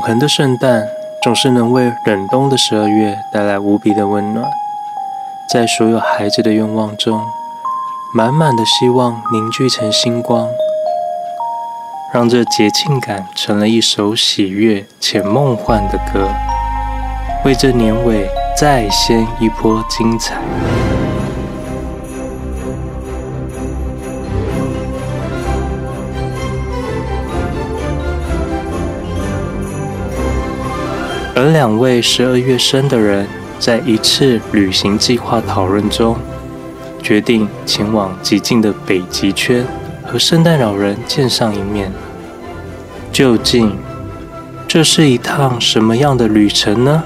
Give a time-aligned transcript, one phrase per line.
[0.00, 0.88] 永恒的圣诞
[1.22, 4.50] 总是能为冷冬的十二月带来无比的温暖，
[5.52, 7.20] 在所有孩子的愿望中，
[8.14, 10.48] 满满的希望凝聚成星光，
[12.14, 16.30] 让这节庆感成了一首喜悦且梦幻的歌，
[17.44, 18.26] 为这年尾
[18.56, 20.40] 再掀一波精彩。
[31.40, 33.26] 而两位十二月生的人，
[33.58, 36.14] 在一次旅行计划讨论中，
[37.02, 39.66] 决定前往极近的北极圈，
[40.04, 41.90] 和圣诞老人见上一面。
[43.10, 43.74] 究竟
[44.68, 47.02] 这是一趟什么样的旅程呢？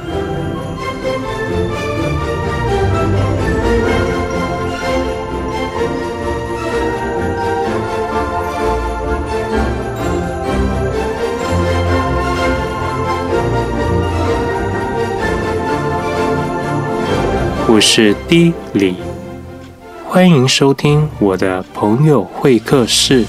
[17.74, 18.94] 我是 D 李，
[20.04, 23.24] 欢迎收听我的朋友会客室。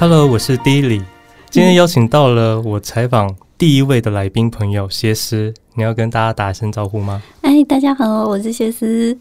[0.00, 1.00] Hello，我是 D 李，
[1.48, 7.22] 今天邀请到了我采访第一位的来宾朋友谢思，你要跟大家打一声招呼吗？
[7.42, 9.16] 哎，大家好，我是谢思。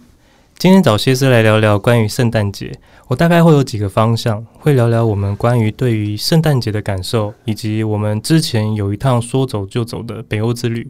[0.61, 2.71] 今天找谢思来聊聊关于圣诞节，
[3.07, 10.87] 我大概会有几个方向，会聊聊我们关于对于圣诞节的感受，以及我们之前有一趟说走就走的北欧之旅。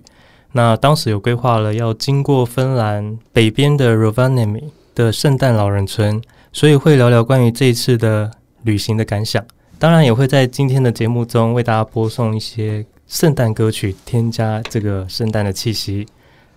[0.52, 8.30] 那当时有规划了要经过芬兰北边的 Rovaniemi 的圣诞老人村，所以会聊聊关于这一次的
[8.64, 9.42] 旅行的感想。
[9.80, 16.06] 当然也会在今天的节目中为大家播送一些圣诞歌曲，添加这个圣诞的气息。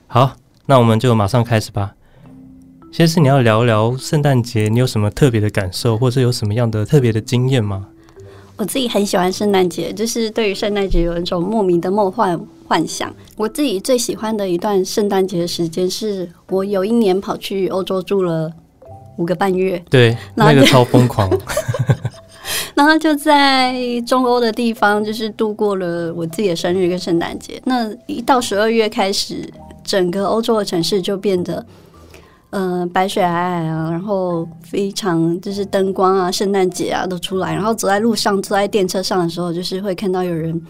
[0.08, 0.32] 好，
[0.66, 1.94] 那我们就马上开始吧。
[2.96, 7.88] 谢思，你要聊聊圣诞节，你有什么特别的感受，或者有什么样的特别的经验吗？
[8.56, 13.12] 我自己很喜欢圣诞节，就是对于圣诞节有一种莫名的梦幻幻想。
[13.36, 18.48] 我自己最喜欢的一段圣诞节的时间，是我有一年跑去欧洲住了
[19.16, 21.28] 五个半月，对，那个超疯狂。
[22.76, 23.74] 然后就在
[24.06, 27.60] 中欧的地方，就是度过了我自己的生日跟圣诞节。
[27.64, 29.52] 那一到十二月开始，
[29.82, 31.66] 整个欧洲的城市就变得。
[32.56, 40.60] 嗯、呃，白雪皑皑啊，然后非常就是灯光啊，圣诞节啊都出来，然后走在路上，坐在电车上的时候，就是会看到有人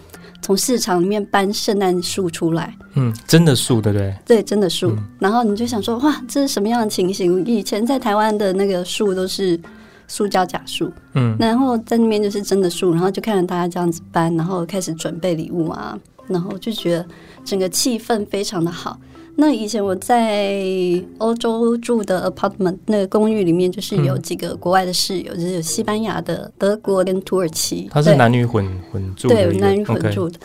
[0.41, 2.75] 从市场里面搬圣诞树出来。
[2.95, 4.17] 嗯，真的树对不对？
[4.25, 4.93] 对，真的树。
[4.93, 7.45] 嗯、然后你就想说，哇，这是什么样的情形？
[7.45, 9.61] 以前在台湾的那个树都是
[10.09, 17.07] 塑胶假树，嗯，然后在那边就是真的树，然后就看着大家这样子搬，然后开始准备礼物啊，然后就觉得
[17.45, 18.99] 整个气氛非常的好。
[19.37, 20.63] 那以前我在
[21.19, 27.89] 欧洲住的 apartment 那个公寓里面，就是有几个国外的室友，嗯、就是有西班牙的、德国跟土耳其。
[27.91, 30.39] 他是男女混混住的，对，男女混住的。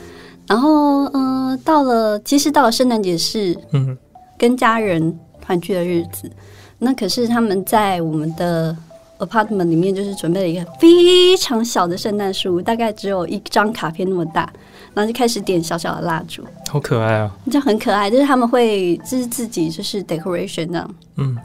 [0.48, 3.96] 然后，嗯、呃，到了其实到了圣诞节是嗯
[4.38, 6.28] 跟家人团聚的日子。
[6.28, 6.32] 嗯、
[6.80, 8.76] 那可是他们在我们的
[9.20, 14.52] apartment 里面，就是准备了一个非常小的圣诞树，大概只有一张卡片那么大。
[14.94, 17.32] 然后就开始点小小的蜡烛，好可爱啊！
[17.52, 21.38] 就很可爱，就是他们会就是自己就是 decoration 这样，嗯，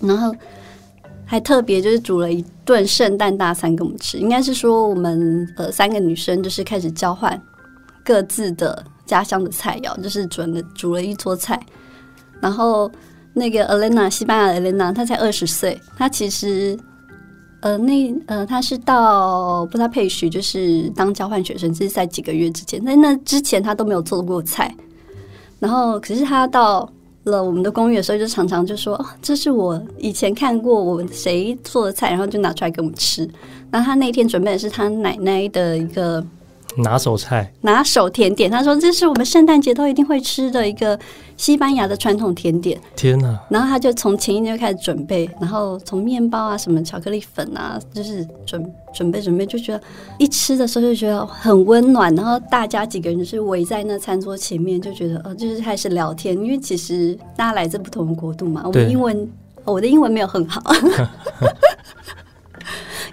[0.00, 0.34] 然后
[1.24, 4.18] 还特别就是煮了一顿圣诞大餐给我们吃。
[4.18, 7.40] 应该是说我们呃三个女生就是开始交换
[8.04, 11.60] 各自的家乡的菜肴，就是煮了煮了一桌菜。
[12.40, 12.90] 然后
[13.32, 16.78] 那个 Elena 西班牙的 Elena，她才二十岁，她其实。
[17.60, 22.84] 呃，那呃，他是到布达佩什，就是当交换学生，这是在几个月之前。
[22.84, 24.72] 在那之前，他都没有做过菜。
[25.58, 26.88] 然后，可是他到
[27.24, 33.28] 了我们的公寓的时候，就常常就说：“，这是我以前看过我们谁做的菜。”然后就拿出来给我们吃。
[33.70, 36.24] 那他那天准备的是他奶奶的一个。
[36.78, 38.50] 拿手菜，拿手甜点。
[38.50, 40.98] 他说：“这是我们圣诞节都一定会吃的一个
[41.36, 43.38] 西班牙的传统甜点。”天哪！
[43.48, 49.80] 然后他就从前一天就开始准备，然后从面包啊、什么巧克力粉啊，就是准准备准备，就觉得
[50.18, 52.14] 一吃的时候就觉得很温暖。
[52.14, 56.36] 然后大家几个人就是围在那餐桌前面，就觉得哦，就是开始聊天。
[56.36, 59.28] 因为其实大家来自不同的国度嘛，我们英文，
[59.64, 60.62] 哦，我的英文没有很好。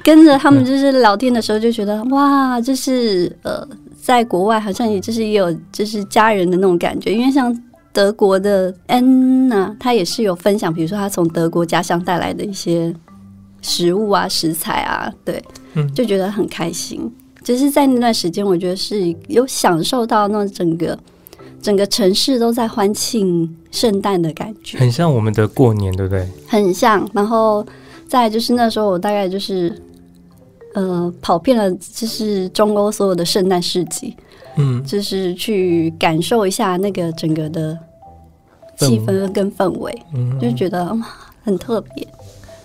[0.06, 3.68] 跟着他们就是聊天的时候，就觉得哇，就是呃，
[4.00, 7.12] 在国外好像也就是也有就是家人的那种感觉。
[7.12, 7.52] 因为像
[7.92, 12.94] 德国的安娜，她也是有分享，比如说她从德国家乡带来的一些
[13.64, 15.44] 食物啊、食材啊，对，
[15.96, 17.12] 就觉得很开心。
[17.44, 20.96] 就是在那段时间，我觉得是有享受到那整个
[21.64, 26.28] 整个城市都在欢庆圣诞的感觉，很像我们的过年，对不对？
[26.48, 27.10] 很像。
[27.12, 27.66] 然后
[28.08, 29.76] 再就是那时候，我大概就是
[30.76, 34.16] 呃跑遍了，就是中欧所有的圣诞市集，
[34.58, 37.78] 嗯，就是去感受一下那个整个的
[38.78, 40.96] 气氛跟氛围，嗯，就觉得
[41.44, 42.08] 很特别。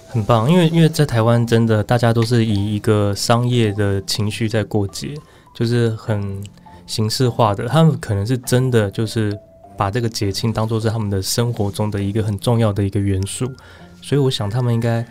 [0.09, 5.15] 很棒，因为因为在台湾，真的大家都是以一个商业的情绪在过节，
[5.55, 6.43] 就是很
[6.85, 7.69] 形式化的。
[7.69, 9.39] 他们可能是真的就是
[9.77, 13.47] 把这个节庆当做是他们的生活中的一个很重要的一个元素，
[14.03, 15.07] 所以我想他们应该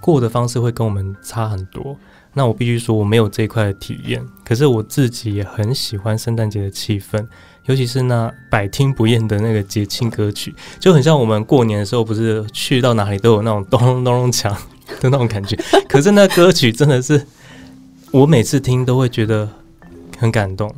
[0.00, 1.94] 过的方式会跟我们差很多。
[2.34, 7.26] 那我必须说我没有这一块的体验，可是我自己也很喜欢圣诞节的气氛。
[7.66, 14.50] 尤其是那百听不厌的那个节庆歌曲，就很像我们过年的时候，不是去到哪里都有那种咚咚咚咚锵
[15.00, 15.54] 的那种感觉。
[15.86, 17.26] 可是那歌曲真的是，
[18.10, 19.46] 我每次听都会觉得
[20.16, 20.74] 很感动。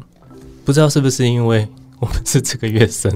[0.64, 1.69] 不知道是不是因为
[2.00, 3.14] 我们是这个月生，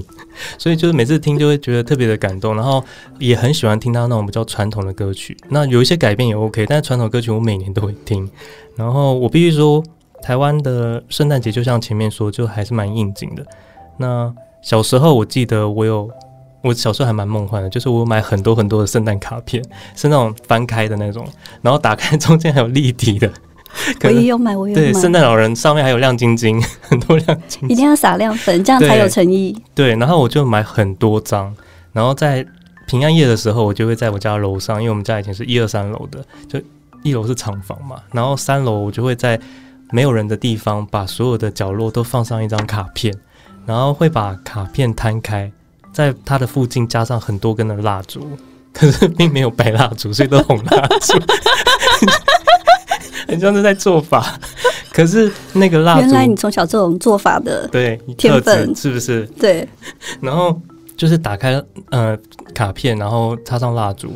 [0.57, 2.55] 所以就是每次听就会觉得特别的感动。
[2.55, 2.83] 然后
[3.19, 5.35] 也很喜欢听到那种比较传统的歌曲。
[5.49, 8.29] 那有一些改变也 OK，但是传统歌曲我每年都会听。
[8.75, 9.83] 然后我必须说，
[10.21, 13.43] 台湾的圣诞节就像前面说，就还是蛮应景的。
[13.97, 16.07] 那小时候，我记得我有，
[16.61, 19.63] 我小时候还蛮梦幻的，就是我买很多很多的圣诞卡片，
[19.95, 21.27] 是那种翻开的那种，
[21.63, 23.31] 然后打开中间还有立体的。
[24.03, 24.91] 我也有买，我也有买。
[24.91, 27.69] 对，圣诞老人上面还有亮晶晶， 很多亮晶晶。
[27.69, 29.55] 一定要撒亮粉，这样才有诚意。
[29.73, 31.55] 对，然后我就买很多张，
[31.93, 32.45] 然后在
[32.87, 36.61] 平安夜的时候，我就会在我家楼上，因为我们家以前是一二三楼的，就
[37.03, 39.39] 一楼是厂房嘛，然后三楼我就会在
[39.91, 43.13] 没有人的地方，把所有的角落都放上一张卡片。
[43.67, 45.51] 然后会把卡片摊开，
[45.91, 48.37] 在它的附近加上很多根的蜡烛，
[48.71, 51.17] 可是并没有白蜡烛，所以都红蜡烛，
[53.27, 54.39] 很像是在做法。
[54.91, 59.25] 可是那个蜡烛，原来你从小这种做法的对天分是不是？
[59.39, 59.67] 对。
[60.21, 60.59] 然后
[60.95, 62.17] 就是打开呃
[62.53, 64.13] 卡片，然后插上蜡烛，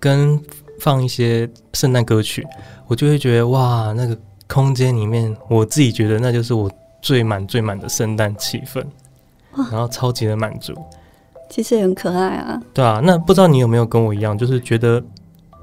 [0.00, 0.40] 跟
[0.80, 2.46] 放一些圣诞歌曲，
[2.86, 4.16] 我就会觉得哇，那个
[4.46, 6.70] 空间里面，我自己觉得那就是我。
[7.00, 8.84] 最满最满的圣诞气氛，
[9.70, 10.74] 然后超级的满足，
[11.48, 12.60] 其实也很可爱啊。
[12.74, 15.00] 对啊，那不知道你有没有跟我一样，就是觉得，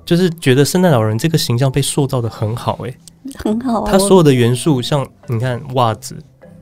[0.06, 2.98] 就是觉得圣诞老人这个形象被塑造的很好，欸，诶，
[3.38, 3.82] 很好。
[3.82, 6.16] 啊他所有的元素，像你看袜子，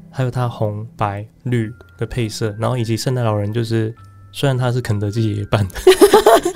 [0.10, 3.94] 还有他红白绿的配色，然后以及圣诞老人，就是
[4.32, 5.76] 虽然他是肯德基爷爷扮的，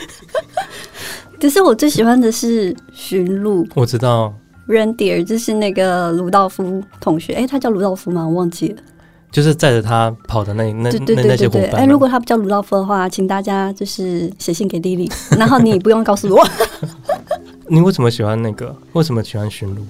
[1.40, 4.34] 可是我最喜欢的是驯鹿，我知道。
[4.68, 8.28] Reindeer 就是那个鲁道夫同学，哎、欸，他叫鲁道夫吗？
[8.28, 8.82] 我忘记了。
[9.38, 11.76] 就是载着他跑的那那对对对对对那些伙伴。
[11.76, 15.08] 哎、欸，如果他不叫鲁道夫的话，请大家就是写信给莉莉，
[15.38, 16.44] 然后你不用告诉我。
[17.68, 18.76] 你为什么喜欢那个？
[18.94, 19.86] 为什么喜欢驯鹿？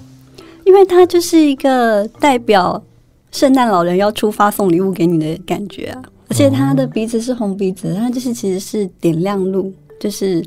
[0.66, 2.82] 因为它就是一个代表
[3.32, 6.02] 圣诞老人要出发送礼物给你的感觉啊！
[6.28, 10.44] 而且它的鼻子是红鼻子，它就是其实是点亮路，就是。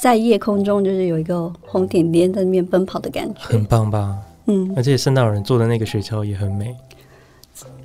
[0.00, 4.16] 在夜空中，就是有一个红点点在那边奔跑的感觉，很棒吧？
[4.46, 6.74] 嗯，而且圣诞老人做的那个雪橇也很美，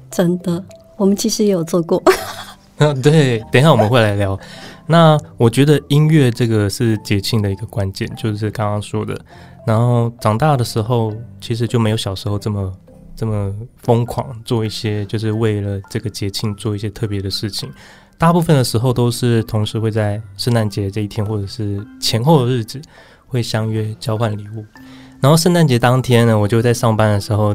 [0.10, 0.64] 真的。
[0.96, 2.02] 我们其实也有做过。
[2.78, 4.40] 嗯， 对，等一下我们会来聊。
[4.88, 9.20] 那我觉得音乐这个是节庆的一个关键，就是刚刚说的。
[9.66, 12.74] 然后长大的时候，其实就没有小时候这么
[13.16, 17.70] 这么疯狂，做一些就是为了这个节庆做一些特别的事情。
[18.18, 22.82] 大部分的时候都是同时会在圣诞节这一天，或者是前后的日子
[23.28, 24.66] 会相约交换礼物。
[25.20, 27.54] 然后圣诞节当天呢，我就在上班的时候，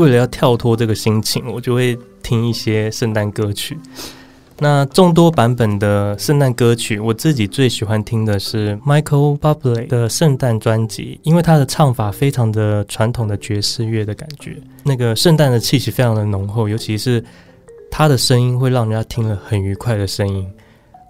[0.00, 3.78] 为了要跳脱这个心情，我就会听一些圣诞歌曲。
[4.58, 17.22] 那众多版本的圣诞歌曲，我自己最喜欢听的是 Michael Bublé 的圣诞专辑，因为他的唱法非常的传统的爵士乐的感觉，那个圣诞的气息非常的浓厚，尤其是。
[17.92, 20.48] 他的声音会让人家听了很愉快的声音，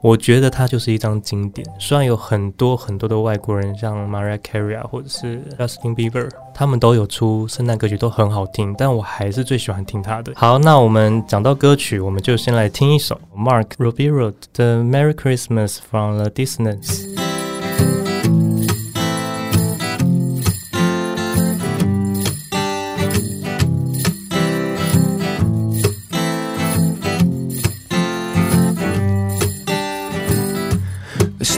[0.03, 1.67] 我觉得它就是一张经典。
[1.79, 10.33] 虽然有很多很多的外国人，像 Mariah Carey 啊或者是 Justin Bieber，他们都有出圣诞歌曲，都很好听，但我还是最喜欢听他的。
[10.35, 17.17] 好，那我们讲到歌曲，我们就先来听一首 Mark Rubiroh 的《Merry Christmas from the Distance》。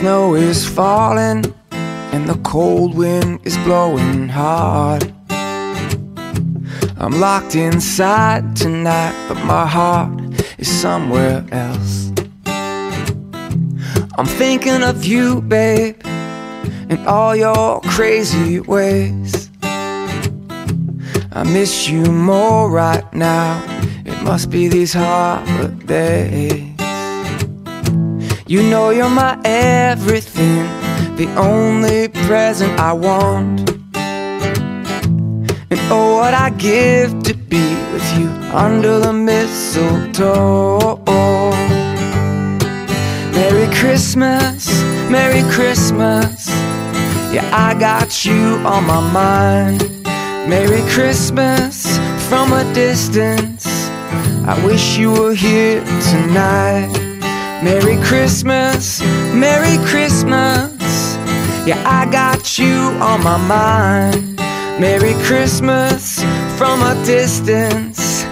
[0.03, 5.13] Snow is falling and the cold wind is blowing hard.
[6.97, 10.11] I'm locked inside tonight, but my heart
[10.57, 12.11] is somewhere else.
[14.17, 19.49] I'm thinking of you, babe, and all your crazy ways.
[21.31, 23.63] I miss you more right now.
[24.05, 26.72] It must be these holidays.
[28.45, 30.65] You know you're my everything,
[31.15, 33.69] the only present I want.
[35.71, 41.05] And oh, what I give to be with you under the mistletoe.
[43.31, 44.67] Merry Christmas,
[45.09, 46.49] Merry Christmas.
[47.33, 50.03] Yeah, I got you on my mind.
[50.49, 51.97] Merry Christmas
[52.27, 53.65] from a distance.
[54.45, 55.79] I wish you were here
[56.11, 57.02] tonight.
[57.63, 59.01] Merry Christmas,
[59.33, 61.17] Merry Christmas.
[61.65, 64.37] Yeah, I got you on my mind.
[64.81, 66.21] Merry Christmas
[66.57, 68.25] from a distance.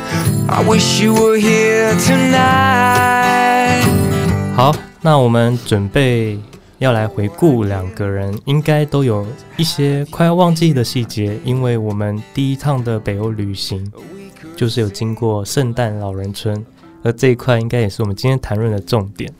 [0.50, 3.86] I wish you were here tonight.
[4.54, 6.38] 好，那我们准备
[6.80, 13.90] 要来回顾两个人应该都有一些快要忘记的细节，因为我们第一趟的北欧旅行
[14.58, 16.66] 就是有经过圣诞老人村，
[17.04, 19.32] 而这一块应该也是我们今天谈论的重点。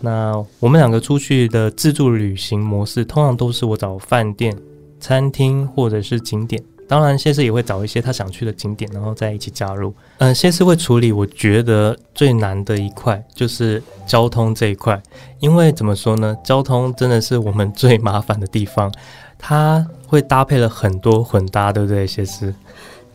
[0.00, 4.56] 那我们两个出去的自助旅行模式，通常都是我找饭店、
[4.98, 6.62] 餐厅或者是景点。
[6.88, 9.94] 当然，谢师也会找一些他想去的景点，然后再一起加入。
[10.18, 15.00] 嗯，谢师会处理我觉得最难的一块，就是交通这一块。
[15.38, 18.92] 因为怎么说呢，交通真的是我们最麻烦的地方。
[19.38, 22.52] 他会搭配了很多混搭，对不对，谢师？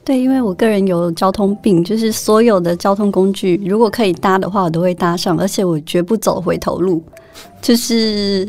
[0.05, 7.03] 对，因为我个人有交通病，就是所有的交通工具如果可以搭的话，我都会搭上，而且我绝不走回头路。
[7.59, 8.47] 就是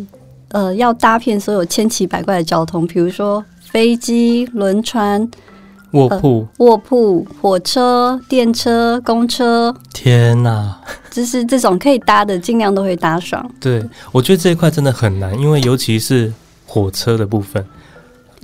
[0.49, 5.29] 呃，要搭遍所有千奇百怪的交通，比如说飞机、轮船、
[5.93, 9.75] 卧铺、呃、卧铺、火车、电车、公车。
[9.95, 10.79] 天哪！
[11.11, 13.51] 就是这种可以搭的，尽量都会搭上。
[13.59, 13.83] 对，
[14.13, 16.31] 我觉得这一块真的很难，因为尤其是
[16.67, 17.65] 火车的部分。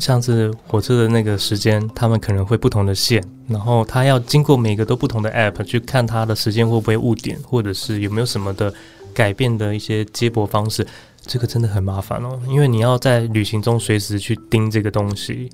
[0.02, 8.74] 像是火车的那个时间，他们可能会不同的线，然后他要经过每个都不同的 app 去看他的时间会不会误点，或者是有没有什么的
[9.14, 10.84] 改变的一些接驳方式，
[11.20, 15.48] 这个真的很麻烦哦，因为你要在旅行中随时去盯这个东西。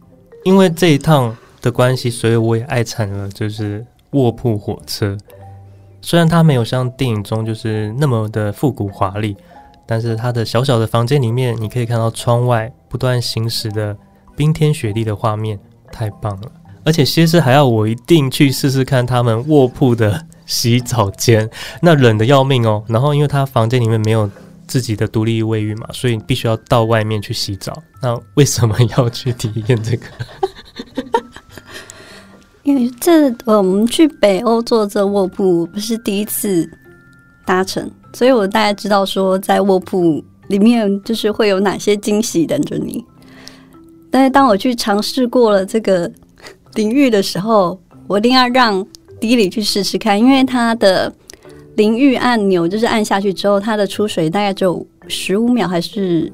[0.44, 5.14] 因为这一趟的关系，所以我也爱惨了，就是卧铺火车。
[6.00, 9.36] 虽然它没有像电影中就是那么的复古华丽，
[9.84, 13.94] 但是它的小小的房间里面，你可以看到窗外不断行驶的。
[14.38, 15.58] 冰天雪地的画面
[15.90, 16.52] 太棒了，
[16.84, 21.50] 而且谢师还要我一定去试试看他们卧铺的洗澡间，
[21.82, 22.84] 那冷得要命哦。
[22.86, 24.30] 然后因为他房间里面没有
[24.68, 27.82] 自己的独立卫浴嘛，所以必须要到外面去洗澡。
[28.00, 30.06] 那为什么要去体验这个？
[32.62, 36.70] 因为这我们去北欧做这卧铺不是第一次
[37.44, 43.04] 搭乘，所以我大概知道说在卧铺里面就是会有哪些惊喜等着你。
[44.10, 46.10] 但是当我去尝试过了这个
[46.74, 48.86] 淋浴的时候，我一定要让
[49.20, 51.12] 迪里去试试看，因为它的
[51.76, 56.32] 淋浴按钮就是按下去之后，它的出水大概只有十五秒，还是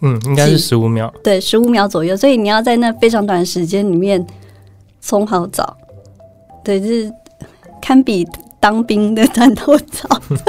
[0.00, 2.16] 嗯，应该是十五秒，对，十五秒左右。
[2.16, 4.24] 所以你要在那非常短的时间里面
[5.00, 5.76] 冲好澡，
[6.64, 7.12] 对，就是
[7.80, 8.26] 堪比
[8.58, 10.08] 当兵的战斗澡。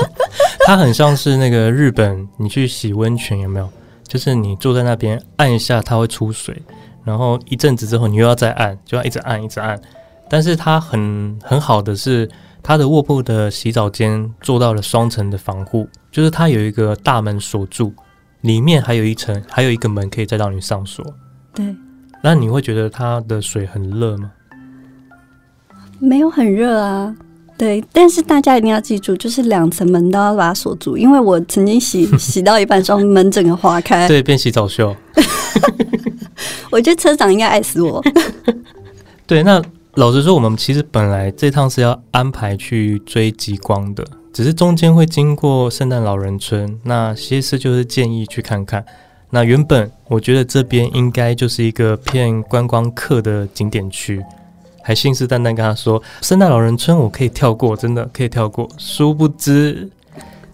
[0.66, 3.70] 它很像是那个日本，你去洗温泉有没有？
[4.14, 6.56] 就是你坐在那边按一下，它会出水，
[7.04, 9.76] 然后一阵子之后你又要再按，就要一直按一直按。
[10.30, 12.30] 但是它很很好的是，
[12.62, 17.92] 它的卧铺的洗澡间做到了双层的防护，就是它有一个大门锁住，
[18.42, 21.04] 里面还有一层，还有一个门可以再让你上锁。
[21.52, 21.76] 对，
[22.22, 24.32] 那你会觉得它的水很热吗？
[25.98, 27.16] 没有很热啊。
[27.64, 34.94] 对，但是大家一定要记住，就是两层门都要把它锁住，因为我曾经洗 洗到一半，时候门整个划开，对，变洗澡秀。
[36.70, 38.04] 我觉得车长应该爱死我。
[39.26, 39.62] 对，那
[39.94, 48.84] 老实说，我们其实本来这趟是要安排去追极光的，只是中间会经过圣诞老人村，那其实就是建议去看看。
[49.30, 54.22] 那原本我觉得这边应该就是一个骗观光客的景点区。
[54.84, 59.90] 还信誓旦旦跟他说：“圣诞老人村我可以跳过，真的可以跳过。”殊不知，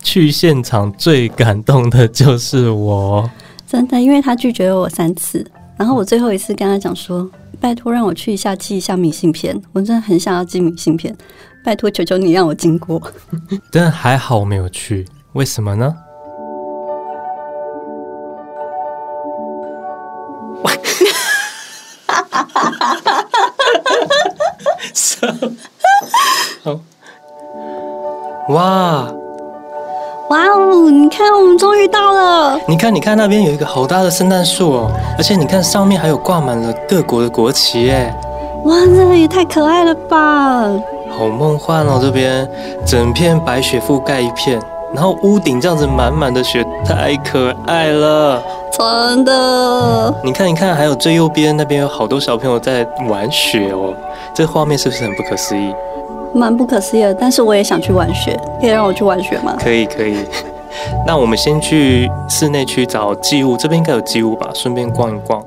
[0.03, 3.29] 去现场最感动的就是我。
[3.67, 5.45] 真的，因为他拒绝了我三次，
[5.75, 11.15] 然后我最后一次跟他讲说：“拜托让我去一下寄一下明信片，我真的很想要寄明信片，
[11.63, 13.01] 拜托求求你让我经过。”
[13.71, 15.95] 但还好我没有去，为什么呢？
[26.63, 26.79] 好，
[28.49, 29.07] 哇，
[30.29, 30.89] 哇哦！
[30.91, 32.59] 你看，我们终于到了。
[32.67, 38.13] 你看，你看那边有一个好大的圣诞树哦，而且你看上面还有挂满了各国的国旗，耶，
[38.65, 40.69] 哇，这个也太可爱了吧！
[41.17, 41.99] 好梦幻哦！
[42.01, 42.47] 这边
[42.85, 44.61] 整片白雪覆盖一片，
[44.93, 48.41] 然后屋顶这样子满满的雪，太可爱了。
[48.72, 53.93] 真的，你看，你看，还有最右边那边有好多小朋友在玩雪哦，
[54.34, 55.74] 这画面是不是很不可思议？
[56.34, 59.58] 蛮不可思议的，但是我也想去玩雪，可以让我去玩雪吗？
[59.60, 60.17] 可以，可以。
[61.05, 64.50] 那我们先去室内区找寄物，这边应该有寄物吧？
[64.53, 65.41] 顺便逛一逛。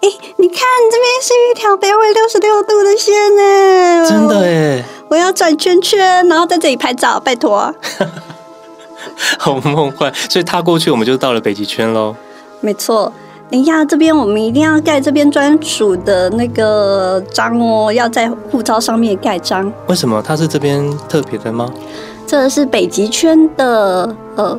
[0.00, 0.60] 哎，你看
[0.92, 4.84] 这边是一条北纬六十六度的线呢，真的耶！
[5.08, 7.74] 我要转圈圈，然后在这里拍照，拜托。
[9.38, 12.14] 好梦幻，所以踏过去我们就到了北极圈喽。
[12.60, 13.10] 没错，
[13.50, 19.72] 等一下这边我们一定要盖这边专属的那个章哦，要在护照上面盖章。
[19.86, 20.20] 为什么？
[20.20, 21.72] 它是这边特别的吗？
[22.26, 24.58] 这是北极圈的呃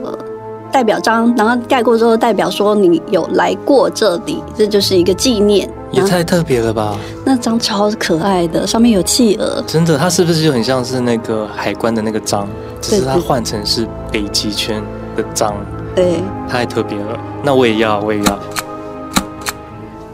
[0.72, 5.70] 代表章，然后盖过之后代表说你有来过这里，这就是一个纪念。
[5.92, 6.96] 也太特别了吧！
[7.26, 9.64] 那张超可爱的，上面有企鹅。
[9.66, 12.48] 真的，它是不是就很像是那个海关的那个章？
[12.80, 14.82] 只是它换成是北极圈
[15.16, 15.54] 的章。
[15.96, 17.20] 对，太特别了。
[17.44, 18.40] 那我也要，我也要。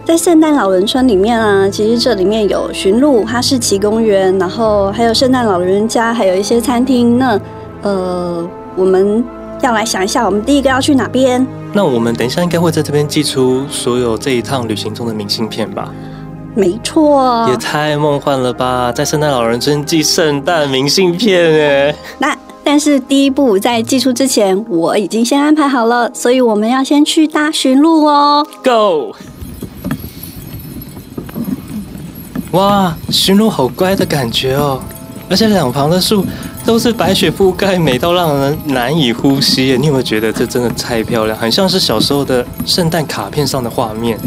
[0.06, 7.18] 在圣诞老人村里面啊，其实这里面有驯鹿、哈士奇公园，然后还有圣诞老人家，还有一些餐厅。
[7.18, 7.40] 那
[7.82, 9.24] 呃，我们
[9.62, 11.46] 要来想一下，我们第一个要去哪边？
[11.76, 15.92] 那我们等一下应该会在这边寄出所有这一趟旅行中的明信片吧？
[16.56, 18.94] 没错，也太梦幻了吧！
[18.94, 21.96] 在圣诞老人村寄圣诞明信片哎。
[22.18, 28.48] 那但是第一步在寄出之前，我已经先安排好了，所以我们要先去搭巡路哦。
[28.64, 29.14] Go！
[32.52, 34.82] 哇，巡路好乖的感觉哦，
[35.30, 36.26] 而且两旁的树。
[36.66, 39.78] 都是白雪覆盖，美到让人难以呼吸。
[39.80, 44.18] 你有没有觉得这真的太漂亮，很像是小时候的圣诞卡片上的画面？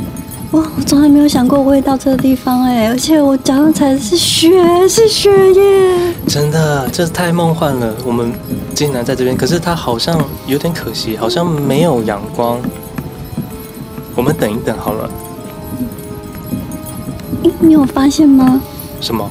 [0.53, 4.49] 哇，我从来没有想过我会到这个地方哎，而且我脚上踩的是雪，
[4.89, 6.15] 是雪耶！
[6.29, 7.93] 真的，这太梦幻了。
[8.07, 8.33] 我们
[8.73, 12.61] 竟然在这边，可是它好像有点可惜，好像没有阳光。
[14.15, 15.11] 我们等一等好了。
[17.43, 18.63] 欸，你有发现吗？
[19.01, 19.29] 什么？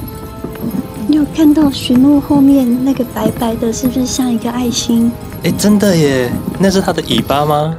[1.10, 5.10] 你有看到驯鹿后面那个白白的，是不是像一个爱心？
[5.42, 6.30] 哎，真的耶！
[6.58, 7.74] 那是它的尾巴吗？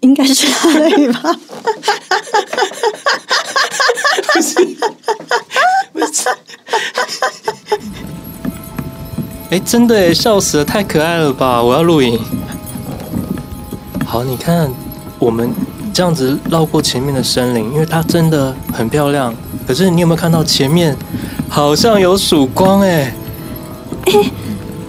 [0.00, 1.20] 应该是它的尾巴。
[4.32, 4.64] 不是，
[5.92, 6.30] 不是。
[9.50, 10.14] 哎，真的耶！
[10.14, 11.62] 笑死了，太可爱了吧！
[11.62, 12.18] 我要录影。
[14.06, 14.72] 好，你看，
[15.18, 15.52] 我们
[15.92, 19.34] 这样子绕过前面的森林，因为它真的很漂亮。
[19.66, 20.96] 可是你有没有看到前面？
[21.48, 23.14] 好像有曙光哎！
[24.06, 24.30] 哎，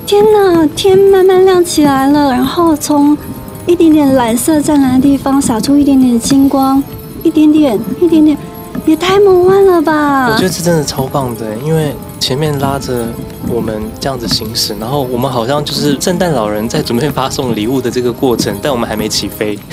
[0.05, 3.17] 天哪，天慢慢亮起来了，然后从
[3.65, 6.81] 一点点蓝色湛蓝的地方洒出一点点的金光，
[7.23, 8.37] 一点点，一点点，
[8.85, 10.27] 也太梦幻了吧！
[10.27, 13.07] 我觉得这真的超棒的，因为前面拉着
[13.49, 19.57] 我们这样子行驶，然后我们好像就是圣诞老人在准备发送礼物的这个过程，但我们还没起飞。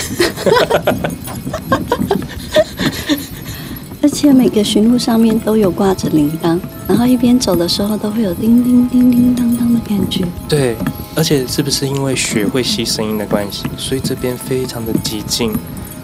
[4.05, 10.27] 而且每个驯鹿上面都有挂着铃铛，然后一边走的时候都会有叮叮叮叮当当的感觉。
[10.47, 10.77] 对，
[11.17, 15.51] 而且是不是因为雪会吸声音的关系，所以这边非常的寂静，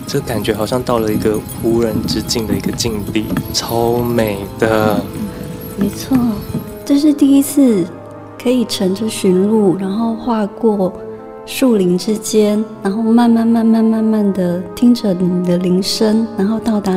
[0.06, 4.98] 这感觉好像到了一个无人之境的一个境地，超美的。
[5.76, 6.16] 没错，
[6.86, 7.84] 这是第一次
[8.42, 10.90] 可以乘着驯鹿，然后跨过
[11.44, 16.94] 树林之间，然后慢慢慢慢慢慢的听着你的铃声，然后到达。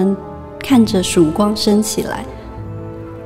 [0.63, 2.25] 看着曙光升起来，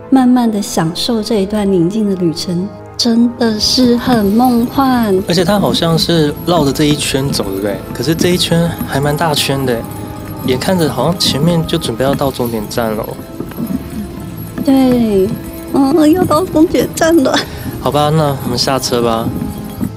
[0.09, 5.15] 慢慢的享受这一段宁静的旅程，真的是很梦幻。
[5.27, 7.77] 而且它好像是绕着这一圈走，对不对？
[7.93, 9.79] 可是这一圈还蛮大圈的，
[10.47, 13.05] 眼看着好像前面就准备要到终点站了。
[14.65, 15.29] 对，
[15.73, 17.37] 嗯，要到终点站了。
[17.79, 19.29] 好吧，那我们下车吧。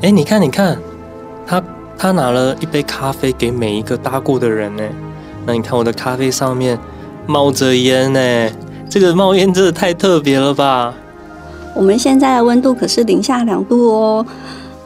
[0.02, 0.76] 哎，你看，你看，
[1.46, 1.62] 他
[1.96, 4.82] 他拿了一杯咖啡给每一个搭过的人呢。
[5.46, 6.78] 那你看我的咖啡上面。
[7.30, 8.50] 冒着烟呢，
[8.88, 10.92] 这个冒烟真的太特别了吧！
[11.76, 14.26] 我们现在的温度可是零下两度哦，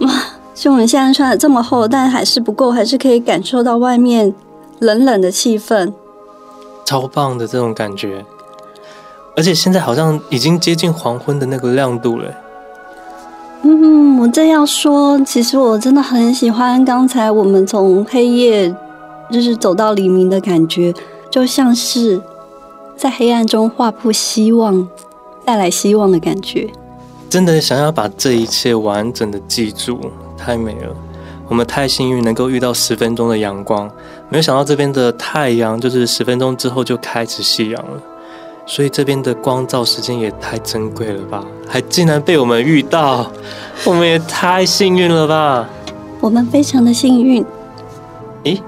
[0.00, 0.11] 哇！
[0.54, 4.35] 虽然我们现在穿的这么厚，但还是不够，还是可以感受到外面
[4.80, 5.90] 冷冷的气氛，
[6.85, 8.22] 超棒的这种感觉。
[9.37, 12.30] 而且现在好像已经接近黄昏的那个亮度了。
[13.62, 18.72] 嗯，我这样说，其实我真的很喜欢刚才我们从黑夜
[19.33, 20.92] 就是走到黎明的感觉，
[21.30, 22.20] 就像是。
[22.96, 24.88] 在黑暗中画布希望，
[25.44, 26.68] 带来希望的感觉。
[27.28, 30.00] 真的想要把这一切完整的记住，
[30.37, 30.94] 太美了。
[31.48, 33.90] 我们太幸运能够遇到十分钟的阳光，
[34.30, 38.00] 没有想到这边的太阳就是十分钟之后就开始夕阳了。
[38.66, 41.44] 所以这边的光照时间也太珍贵了吧？
[41.68, 43.30] 还竟然被我们遇到，
[43.85, 45.68] 我们也太幸运了吧？
[46.20, 47.44] 我们非常的幸运。
[48.44, 48.59] 咦，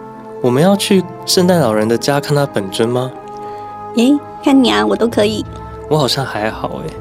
[0.43, 3.11] 我们要去圣诞老人的家看他本尊吗？
[3.97, 5.45] 诶，看你啊，我都可以。
[5.89, 6.95] 我好像还好哎。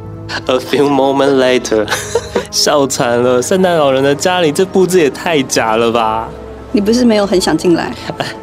[0.48, 1.88] A few moments later，
[2.52, 6.28] 笑惨了，圣诞老人的家里这布置也太假了吧？
[6.72, 7.94] 你不是没有很想进来？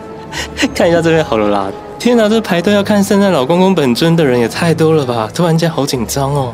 [0.75, 1.71] 看一下这边好了啦。
[1.99, 5.29] 天哪，这排队要看圣诞老公公本尊的人也太多了吧？
[5.35, 6.53] 突然间好紧张哦，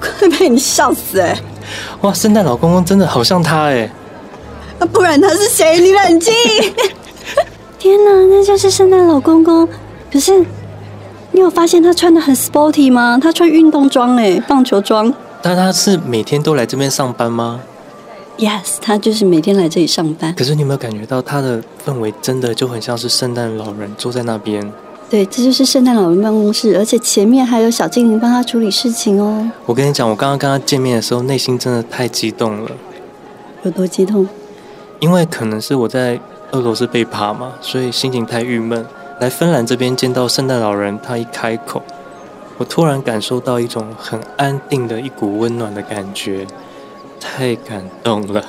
[0.00, 1.38] 快被你笑死哎、欸！
[2.02, 3.90] 哇，圣诞老公公真的好像他哎，
[4.78, 5.78] 那不然他是谁？
[5.80, 6.32] 你冷静。
[7.78, 9.68] 天哪，那就是圣诞老公公。
[10.12, 10.44] 可是
[11.32, 13.18] 你有发现他穿的很 sporty 吗？
[13.20, 15.12] 他穿运动装哎，棒球装。
[15.40, 17.60] 但他是每天都来这边上班吗
[18.36, 20.34] ？Yes，他就是每天来这里上班。
[20.34, 24.70] 可是你有没有感觉到他的氛围真的就很像是圣诞老人坐在那边？
[25.08, 29.50] 对，这就是圣诞老人办公室，而且前面还有小精灵帮他处理事情哦。
[29.66, 32.70] 我跟你讲，我刚刚跟他见面的时候，内心真的太激动了。
[33.62, 34.28] 有多激动？
[34.98, 36.18] 因为可能是我在
[36.52, 38.84] 俄罗斯被扒嘛，所以心情太郁闷。
[39.20, 41.82] 来芬兰这边见到圣诞老人，他一开口，
[42.56, 46.46] 我突然感受到一种很安定的一股温暖的感觉。
[47.20, 48.42] 太感动了。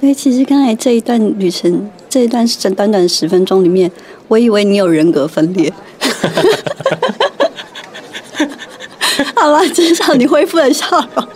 [0.00, 3.90] 因为其实刚才这一段旅程，这一段是短短十分钟里面，
[4.28, 5.72] 我以为你有人格分裂。
[9.34, 11.26] 好了，至少你恢复了笑容。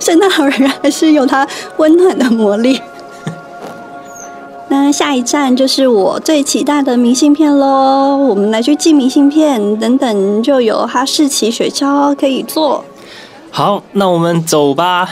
[0.00, 2.82] 圣诞老人还是有他温暖的魔力。
[4.94, 8.16] 那下一站就是我最期待的明信片喽！
[8.16, 12.84] 我们来去寄明信片，等等就有哈士奇雪橇可以坐。
[13.50, 15.08] 好，那我们走吧。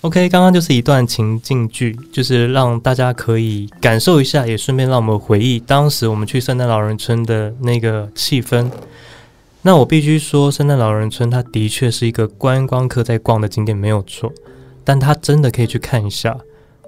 [0.00, 8.70] OK，刚刚就是一段情境剧，就是让大家可以感受一下，也顺便让我们回忆当时我们去圣诞老人村的那个气氛。
[9.60, 14.32] 那我必须说，圣诞老人村它的确是一个观光客在逛的景点，没有错。
[14.82, 16.38] 但它真的可以去看一下。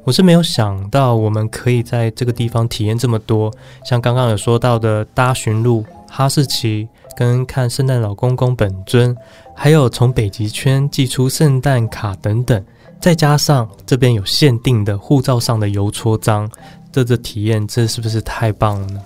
[0.05, 3.51] 我是没有想到我们可以在这个地方体验这么多，
[3.85, 6.87] 像刚刚有说到的搭巡路、哈士奇，
[7.17, 9.17] 跟看圣诞老公公本尊，
[9.55, 12.65] 还有从北极圈寄出圣诞卡等等。
[13.01, 16.51] 再加上这边有限定的护照上的邮戳章，
[16.93, 19.01] 这这体验这是不是太棒了呢？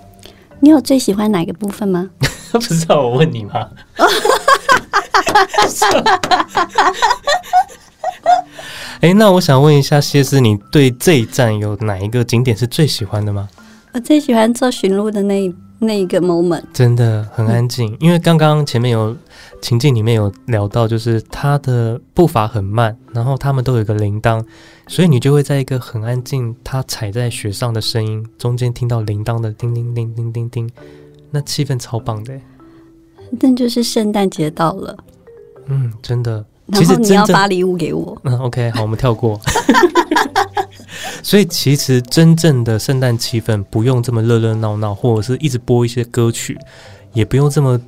[0.59, 2.09] 你有最喜欢哪个部分吗？
[2.51, 3.69] 不知道我问你吗？
[9.01, 13.47] 哎，那我想问一下谢师，你对这一站有哪一个景点是最喜欢的吗？
[13.93, 19.15] 我最喜欢做巡路的那一那一个 moment，真的很安静，嗯、因为刚刚前面有。
[19.61, 24.41] 情境里面有聊到，就是他的步伐很慢，然后他们都有一个铃铛，
[24.87, 30.69] 所以你就会在一个很安静，他踩在雪上的声音中间听到铃铛的叮叮叮叮叮叮，
[31.31, 32.39] 那气氛超棒的。
[33.31, 34.97] 那就是圣诞节到了，
[35.65, 36.45] 嗯，真的。
[36.71, 38.17] 然后你要发礼物给我。
[38.23, 39.39] 嗯，OK，好，我们跳过。
[41.21, 46.57] 所以其实真正的圣诞气氛不用这么热热闹闹，或者是一直播一些歌曲，
[47.13, 47.79] 也不用这么。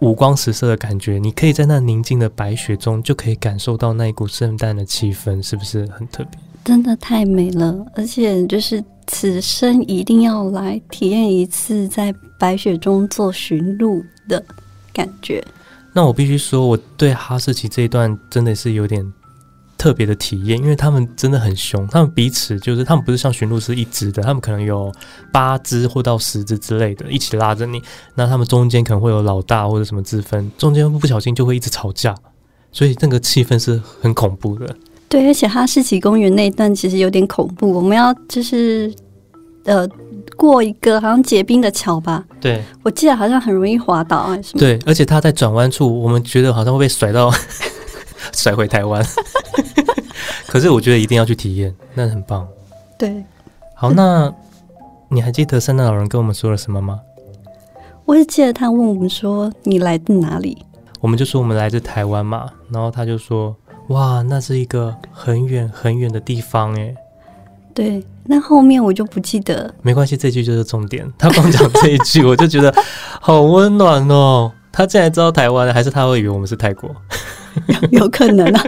[0.00, 6.38] 五光十色的感觉，你可以在那宁静的白雪中，就可以感受到那一股圣诞的气氛，是不是很特别？
[6.64, 14.40] 真的太美了，而且就是此生一定要来体验一次在白雪中做驯鹿的
[14.92, 15.44] 感觉。
[15.92, 19.12] 那我必须说，我对哈士奇这一段真的是有点。
[19.78, 24.92] 特别的体验，因为他们真的很凶，他们彼此就是他们不是像驯鹿是一只的，他们可能有
[25.32, 27.80] 八只或到十只之类的，一起拉着你。
[28.16, 32.12] 那他们中间可能会有老大或者什么之分，中间不小心就会一直吵架，
[32.72, 34.74] 所以那个气氛是很恐怖的。
[35.08, 38.92] 对，而且哈士奇公园那一段其实有点恐怖，我们要就是
[39.64, 39.88] 呃
[40.36, 42.24] 过一个好像结冰的桥吧？
[42.40, 44.60] 对，我记得好像很容易滑倒还是什么？
[44.60, 47.30] 对，而且它在转弯处，我们觉得好像会被甩到。
[48.34, 49.02] 甩回台湾，
[50.46, 52.46] 可是我觉得一定要去体验，那很棒。
[52.98, 53.24] 对，
[53.74, 54.30] 好，那
[55.08, 57.00] 你还记得圣诞老人跟我们说了什么吗？
[58.04, 60.58] 我也记得他问我们说：“你来自哪里？”
[61.00, 63.56] 我们就说我们来自台湾嘛，然后他就说
[63.88, 66.94] ：“哇，那是一个很远很远的地方诶。”
[67.78, 69.72] 对，那后面我就不记得。
[69.82, 71.08] 没关系，这句就是重点。
[71.16, 72.74] 他光讲这一句，我就觉得
[73.20, 74.50] 好温暖哦。
[74.72, 76.92] 他竟然知道台湾，还是他会以为我们是泰国？
[77.92, 78.64] 有可能啊。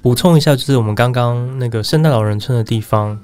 [0.00, 3.18] 补充一下，就是我们刚刚那个圣诞老人村的地方，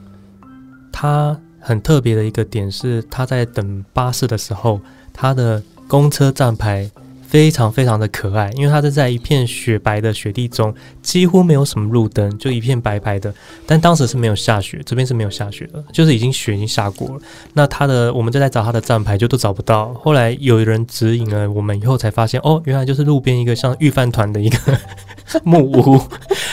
[0.91, 4.81] 它很特别的一个点是，他在等巴士的时候，
[5.13, 6.91] 他的公车站牌
[7.31, 13.33] 非常非常的可爱，因为它是在一片雪白的雪地中，几乎没有什么路灯，就一片白白的。
[13.65, 17.21] 但当时是没有下雪，这边是没有下雪的，就是已经雪已经下过了。
[17.55, 19.95] 那它的，我们就在找它的站牌，就都找不到。
[19.95, 24.77] 后来有人指引了我们，以后才发现，哦，原来就是路边一个像御饭团的一个
[25.45, 26.01] 木屋，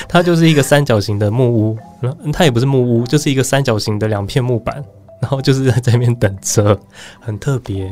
[0.07, 1.77] 它就是一个三角形的木屋，
[2.31, 4.83] 它也不是木屋，就是一个三角形的两片木板。
[5.19, 6.79] 然后就是在这边等车，
[7.19, 7.91] 很特别。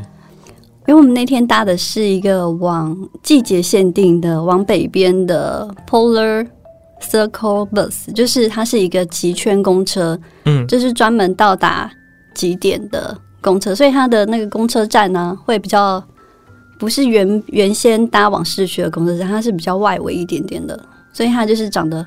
[0.87, 6.47] 因为我们那天搭的是一个往季节限定的往北边的 Polar
[7.01, 11.91] Circle Bus，就是它是一个极圈公车，嗯，就是专门到达
[12.33, 16.03] 极点的公车，所以它的那个公车站呢，会比较
[16.77, 20.79] 不是原原先搭往市区的公车站，它是比较外围一点点的，
[21.11, 22.05] 所以它就是长得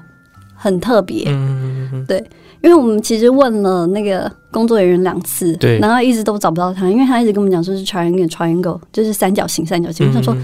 [0.55, 2.25] 很特别，嗯，对。
[2.63, 10.07] 因为我们其实问了那个工作人员两次，对，然后一直都找不到他，因为他一直跟我们讲说是 triangle，triangle，就是三角形，三角形。
[10.09, 10.37] 我想说，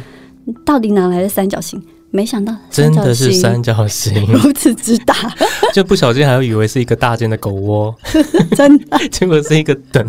[0.65, 1.83] 到底哪来的三角形？
[2.11, 5.17] 没想到真的是三角形，如此之大，
[5.75, 7.93] 就不小心还会以为是一个大间的狗窝，
[8.55, 10.09] 真的， 结果是一个等。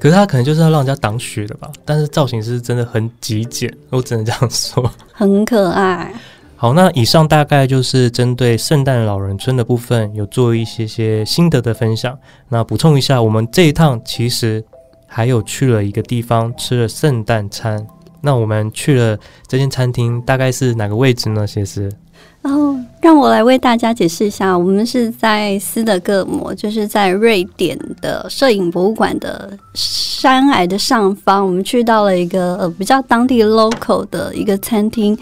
[0.00, 1.70] 可是他可能就是要让人家挡雪的吧？
[1.84, 6.10] 但是造型是真的很极简，我只能这样说，很可爱。
[6.58, 12.18] 好，那以上大概就是针对圣诞老人村的部分，有做一些些心得的分享。
[12.48, 14.64] 那补充一下，我们这一趟其实
[15.06, 17.86] 还有去了一个地方吃了圣诞餐。
[18.22, 21.46] 那我们去了这间餐厅，大概是哪个位置呢？
[21.46, 21.92] 其实，
[22.40, 35.16] 哦让我来为大家解释一下，我们是在斯德哥尔摩，就是在瑞典的摄影博物馆的山崖的上方，我们去到了一个呃比较当地 local 的一个餐厅。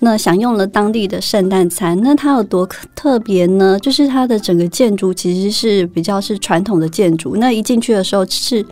[0.00, 3.76] 那享用了当地的圣诞餐，那它有多特别呢？
[3.80, 7.36] 就是它的整个建筑其实是比较是传统的建筑。
[7.36, 8.64] 那一进去的时候，是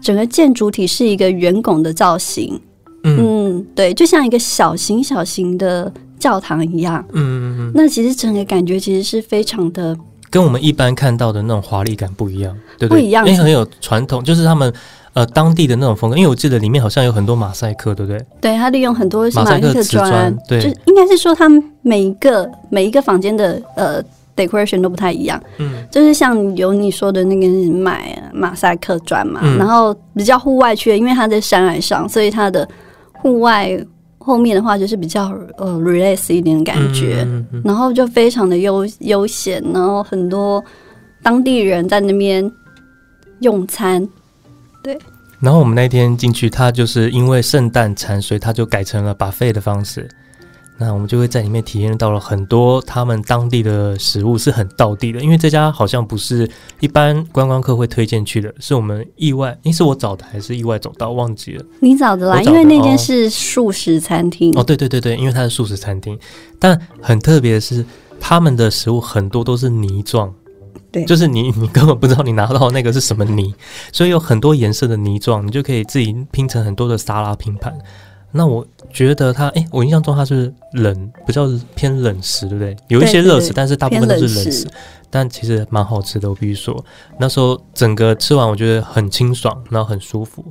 [0.00, 2.58] 整个建筑体是一个圆拱的造型，
[3.04, 3.18] 嗯，
[3.58, 7.72] 嗯，对，就像一个小型小型的教堂一样，嗯嗯嗯。
[7.74, 9.94] 那其实整个感觉其实是非常的，
[10.30, 13.00] 跟我们一般看到的那种华丽感不一样，对不对？
[13.02, 14.72] 不一样，因为很有传统，就是他们。
[15.14, 18.24] 呃，当地的那种风格，因为我记得里面好像有很多马赛克，对不对？
[18.40, 24.02] 对，他利用很多马赛克瓷砖，对，就应该是说他们每一个每一个房间的呃
[24.34, 32.66] decoration 都不太一样，嗯，就是像有你说的那个买马赛克砖嘛，嗯、然后比较户外区，因为它在山崖上，所以它的
[33.12, 33.78] 户外
[34.16, 40.64] 后面的话就是比较呃 relax 一点的感觉，嗯嗯嗯、然后就非常的悠悠闲，然后很多
[41.22, 42.50] 当地人在那边
[43.40, 44.08] 用餐。
[44.82, 44.98] 对，
[45.40, 50.08] 然后我们那天进去，他就是因为圣诞餐，所以他就改成了 buffet 的方式。
[50.78, 55.20] 那我们就会在里面体验到了很多他们当地的食物，是很道地的。
[55.20, 61.12] 因为这家好像不是一般观光客会推荐去的，是我们意外，诶，是我找的还是意外走到？
[61.12, 61.64] 忘记了。
[61.78, 64.50] 你找的啦，的因为那间是素食餐厅。
[64.56, 66.18] 哦，对对对对，因为它是素食餐厅，
[66.58, 67.84] 但很特别的是，
[68.18, 70.34] 他们的食物很多都是泥状。
[70.92, 73.54] 对，就是你， 你根本不知道你拿到那个是什么泥，
[73.90, 77.76] 所以有很多颜色的泥状，你就可以自己拼成很多的沙拉拼盘。
[78.34, 82.76] 那我觉得它，哎，我印象中它是冷，比较偏冷食，对不对？
[82.88, 84.66] 有一些热食，但是大部分都是冷食。
[85.10, 86.82] 但其实蛮好吃的，我必须说，
[87.18, 90.42] 那时候整个吃完，我觉得很清爽，然后很舒服。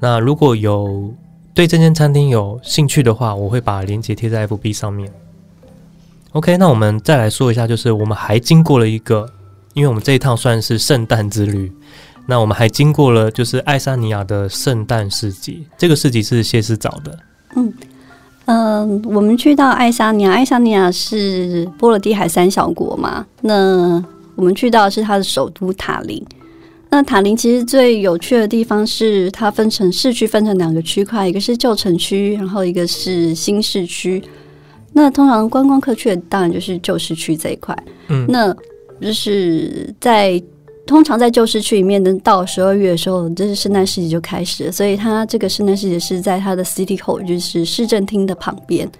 [0.00, 1.14] 那如果有
[1.54, 5.12] 对这间餐厅有兴趣的话，我会把链接贴在 FB 上面。
[6.32, 9.28] OK，那我们再来说一下，就是我们还经过了一个。
[9.72, 11.72] 因为我们这一趟算是圣诞之旅，
[12.26, 15.64] 那我们还经过了就是爱沙尼亚的圣诞市集。
[15.78, 17.18] 这个市集是谢斯找的。
[17.54, 17.72] 嗯
[18.46, 23.24] 嗯、呃，我们去到爱沙尼亚，爱沙尼亚是波罗的海三小国嘛。
[23.42, 24.04] 那
[24.34, 26.20] 我们去到的是它的首都塔林。
[26.88, 34.20] 那塔林其实最有趣的地方是它分成市区，分成两个区块，一个是旧城区，然后一个是新市区。
[34.92, 37.76] 那通常观光客去的当然就是旧市区这一块。
[38.08, 38.52] 嗯，那。
[39.00, 40.42] 就是在
[40.86, 44.72] 通常在旧市区里面，等到十二月的时候，就是圣诞市集就开始了。
[44.72, 48.90] 所以它这个圣诞市集是在它的 City Hall，就是市政厅的旁边。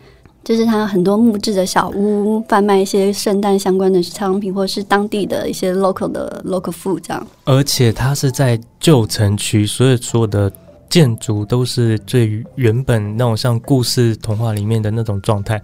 [0.42, 7.26] 就是它很多木质的小屋，贩卖一些圣诞相关的商品，或者是当地的一些 local 的 local food 这样。
[7.44, 10.50] 而且它是在旧城区，所以说的
[10.88, 15.60] 建筑都是最原本那种像故事童话里面的那种状态，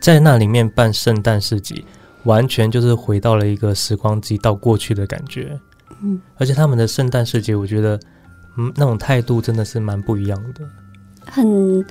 [0.00, 1.84] 在那里面办圣诞市集。
[2.24, 5.58] 完全就是回到了一个时光机到过去的感觉，
[6.02, 7.98] 嗯，而且他们的圣诞市集，我觉得，
[8.58, 10.60] 嗯，那种态度真的是蛮不一样的，
[11.26, 11.84] 很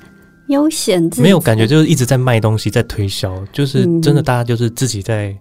[0.48, 5.36] 悠闲，没有感觉就是一直在卖东西，在推销，就是真的大家就是自己在，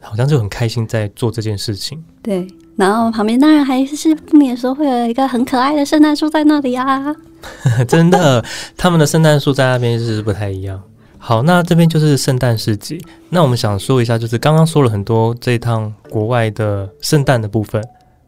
[0.00, 2.02] 好像就很开心在做这件事情。
[2.22, 7.14] 对，然后旁边当然还是不免说会有一个很可爱的圣诞树在那里啊。
[7.86, 8.44] 真的，
[8.76, 10.82] 他们的圣诞树在那边是不太一样。
[11.26, 13.02] 好，那这边就是圣诞市集。
[13.30, 17.82] 那我们想说一下，就是刚刚说了很多这一趟国外的圣诞的部分。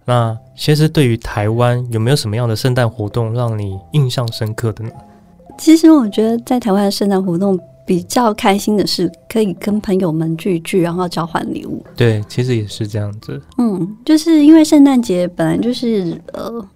[0.06, 4.90] 那其实对于台湾，有没有什么样的圣诞活动让你印象深刻的呢？
[5.58, 11.84] 其实我觉得在台湾的圣诞活动比较开心的是，可以跟朋友们聚一聚，然后交换礼物。
[11.94, 13.38] 对，其实也是这样子。
[13.58, 16.66] 嗯，就是因为圣诞节本来就是呃。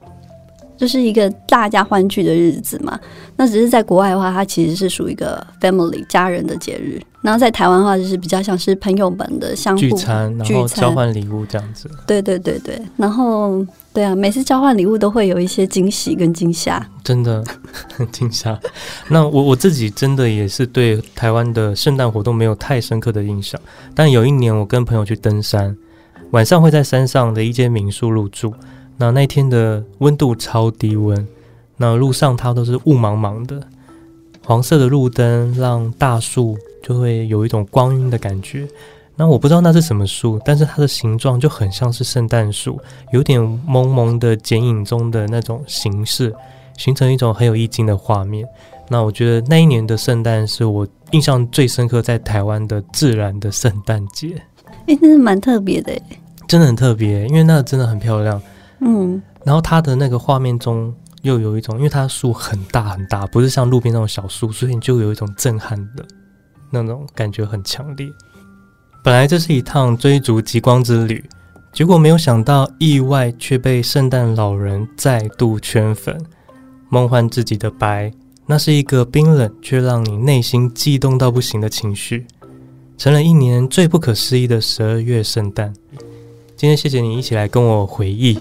[0.80, 2.98] 就是一个大家欢聚的日子嘛。
[3.36, 6.98] 那只是在国外的话，它其实是属于一个 family 家人的节日。
[7.20, 11.90] 然后在台湾的话，就是比较像是朋友们的相互聚餐，然后交换礼物这样子。
[12.06, 13.62] 对对对对，然后
[13.92, 16.82] 对啊，每次交换礼物都会有一些惊喜跟惊吓。
[17.04, 17.44] 真的
[17.92, 18.58] 很 惊吓。
[19.08, 23.60] 那我我自己真的也是对台湾的圣诞活动没有太深刻的印象。
[23.94, 25.76] 但有一年我跟朋友去登山，
[26.30, 28.54] 晚上会在山上的一间民宿入住。
[29.00, 31.26] 那那天的温度超低温，
[31.78, 33.58] 那路上它都是雾茫茫的，
[34.44, 38.68] 黄色的路灯让大树就会有一种光晕的感觉。
[39.16, 42.78] 那我不知道那是什么树，但是它的形状就很像是圣诞树，
[43.10, 46.34] 有点蒙蒙的剪影中的那种形式，
[46.76, 48.46] 形成一种很有意境的画面。
[48.86, 54.34] 那我觉得那一年的圣诞是我印象最深刻，在台湾的自然的圣诞节。
[54.86, 55.98] 哎，真的蛮特别的，
[56.46, 58.38] 真的很特别，因为那真的很漂亮。
[58.80, 66.04] 嗯，然后它的那个画面中又有一种，因为它树很大很大，不是像路边那种小树，所以你就有一种震撼的
[66.70, 68.08] 那种感觉很强烈。
[69.02, 71.24] 本来这是一趟追逐极光之旅，
[71.72, 76.18] 结果没有想到意外却被圣诞老人再度圈粉，
[76.88, 78.12] 梦幻自己的白，
[78.46, 82.26] 那是一个冰冷却让你内心悸动到不行的情绪，
[82.96, 85.72] 成了一年最不可思议的十二月圣诞。
[86.56, 88.38] 今天谢谢你一起来跟我回忆。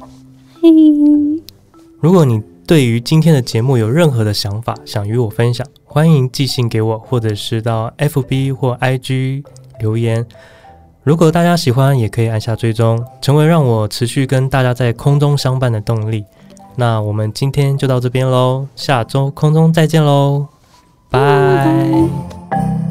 [2.00, 9.44] 如果你对于今天的节目有任何的想法，想与我分享，欢迎寄信给我，或者是到 FB 或 IG
[9.80, 10.26] 留言。
[11.04, 16.24] 如果大家喜欢，也可以按下追踪，成为让我持续跟大家在空中相伴的动力。
[16.76, 20.48] 那我们今天就到这边喽，下周空中再见喽，
[21.10, 22.89] 拜。